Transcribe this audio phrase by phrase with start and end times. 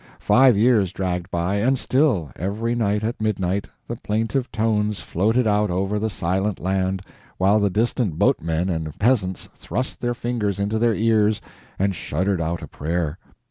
[0.17, 5.69] Five years dragged by, and still, every night at midnight, the plaintive tones floated out
[5.69, 7.03] over the silent land,
[7.37, 11.39] while the distant boatmen and peasants thrust their fingers into their ears
[11.77, 13.19] and shuddered out a prayer.